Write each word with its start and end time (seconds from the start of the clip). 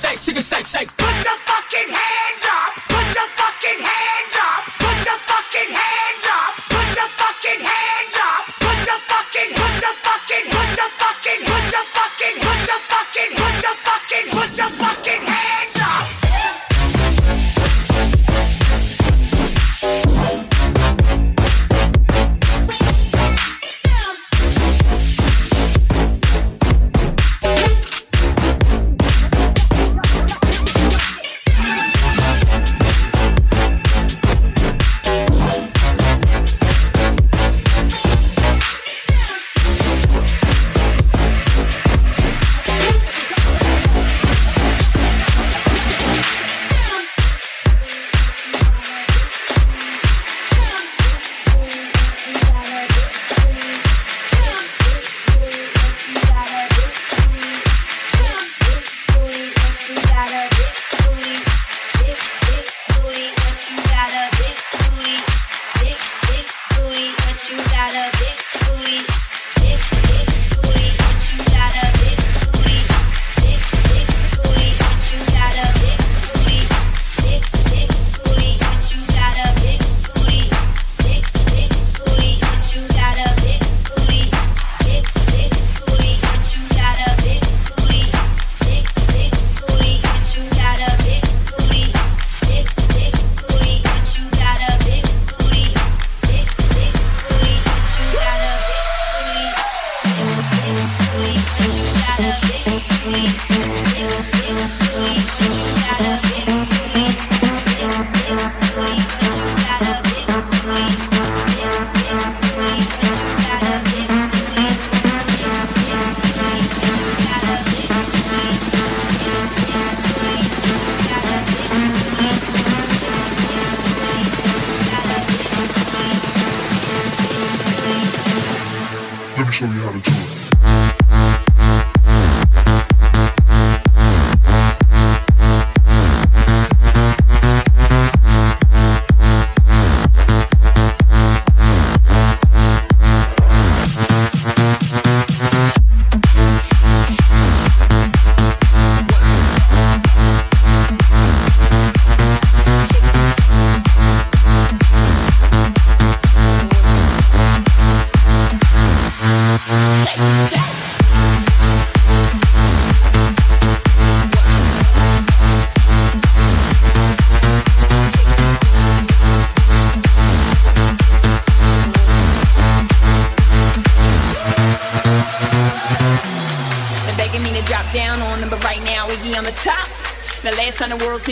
Show 0.00 0.32
you 0.32 0.40
shake, 0.40 0.66
shake. 0.66 0.96
do 0.96 1.04
it. 1.04 1.39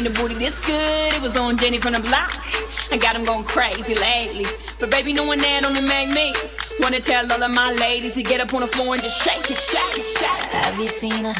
The 0.03 0.11
seen 0.11 0.17
a 0.17 0.23
booty 0.23 0.35
this 0.35 0.61
good, 0.65 1.13
it 1.13 1.23
was 1.23 1.37
on 1.37 1.57
Jenny 1.57 1.79
from 1.79 1.93
the 1.93 2.01
block. 2.01 2.31
I 2.93 2.99
got 2.99 3.15
them 3.15 3.25
going 3.25 3.45
crazy 3.45 3.95
lately, 3.95 4.47
but 4.79 4.91
baby, 4.91 5.13
no 5.13 5.25
one 5.25 5.39
there 5.39 5.61
don't 5.61 5.75
make 5.75 6.11
me. 6.11 6.33
Wanna 6.81 7.01
tell 7.01 7.31
all 7.33 7.43
of 7.43 7.51
my 7.51 7.73
ladies 7.73 8.15
to 8.15 8.23
get 8.23 8.41
up 8.41 8.55
on 8.55 8.61
the 8.61 8.67
floor 8.69 8.95
and 8.95 9.03
just 9.03 9.21
shake 9.21 9.51
it, 9.51 9.57
shake 9.57 9.99
it, 9.99 10.05
shake 10.05 10.45
it. 10.47 10.65
Have 10.65 10.79
you 10.79 10.87
seen 10.87 11.25
her 11.25 11.35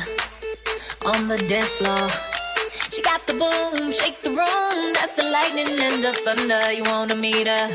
on 1.07 1.29
the 1.29 1.39
dance 1.47 1.75
floor? 1.77 2.09
She 2.91 3.03
got 3.03 3.27
the 3.27 3.35
boom, 3.35 3.93
shake 3.93 4.23
the 4.23 4.31
room. 4.31 4.93
That's 4.95 5.15
the 5.15 5.25
lightning 5.31 5.79
and 5.79 6.03
the 6.03 6.13
thunder. 6.25 6.73
You 6.73 6.85
wanna 6.85 7.15
meet 7.15 7.47
her, 7.47 7.69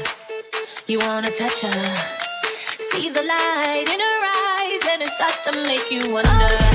you 0.87 0.99
wanna 0.99 1.31
touch 1.31 1.61
her. 1.61 1.83
See 2.91 3.09
the 3.09 3.23
light 3.23 3.87
in 3.87 3.99
her 3.99 4.19
eyes, 4.35 4.83
and 4.91 5.01
it 5.01 5.11
starts 5.15 5.43
to 5.47 5.51
make 5.63 5.89
you 5.89 6.11
wonder. 6.11 6.29
Oh, 6.29 6.73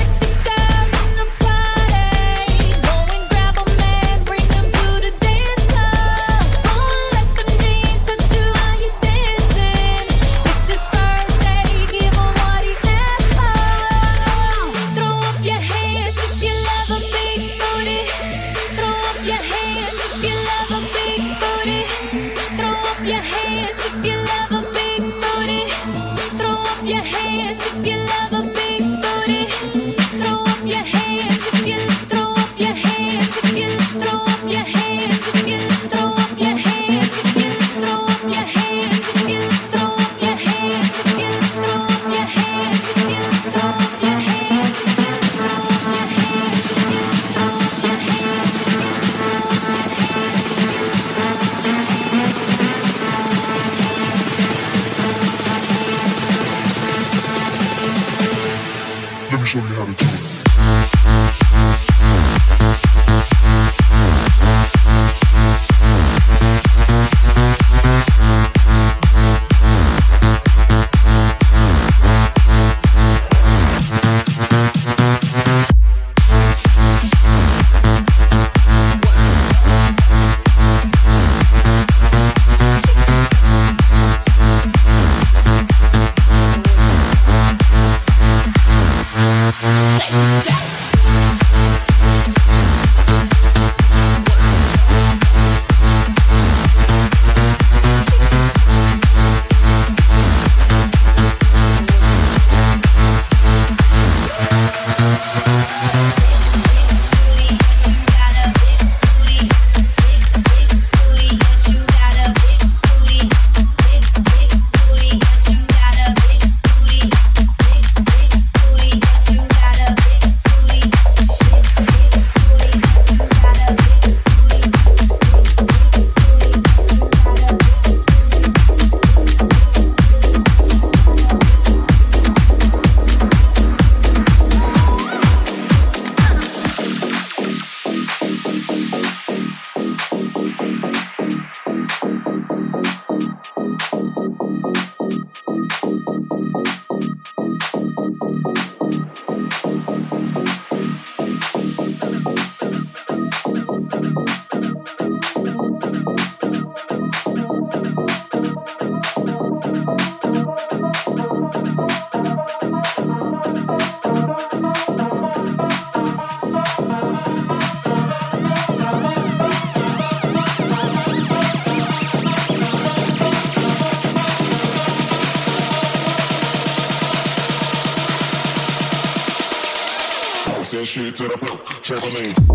Trampoline. 181.89 182.48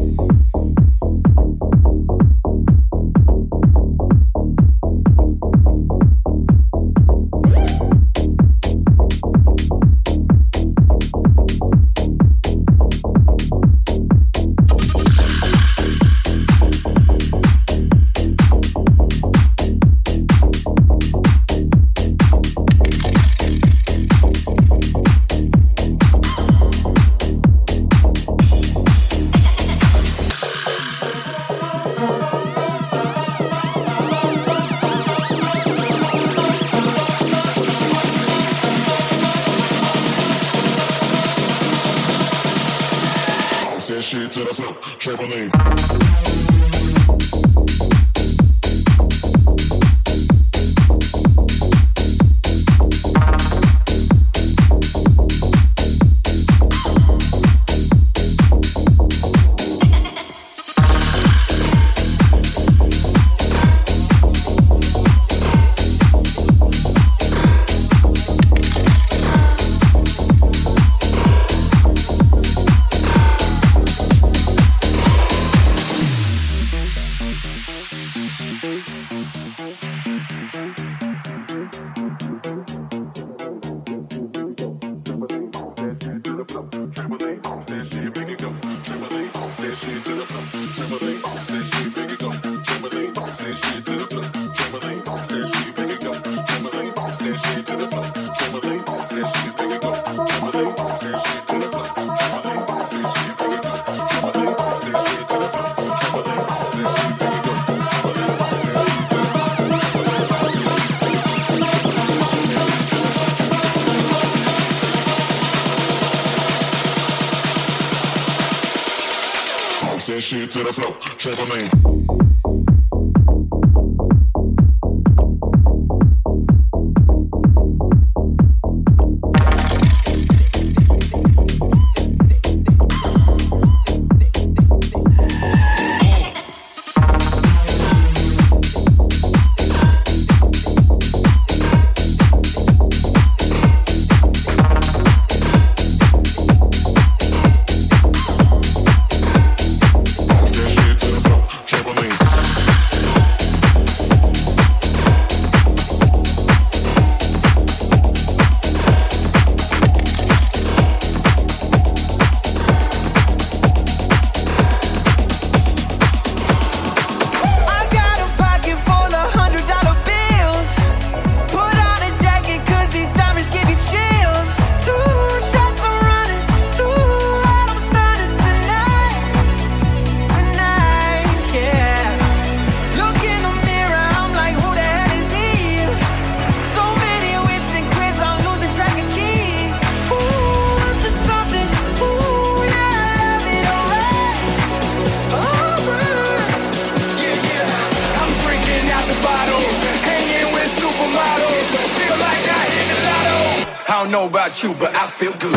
feel 205.25 205.33
good. 205.39 205.54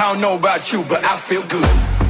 I 0.00 0.12
don't 0.14 0.22
know 0.22 0.34
about 0.34 0.72
you, 0.72 0.82
but 0.84 1.04
I 1.04 1.14
feel 1.14 1.42
good. 1.42 2.09